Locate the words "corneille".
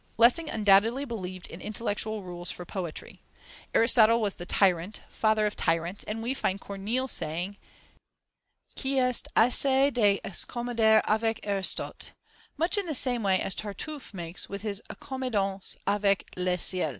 6.59-7.07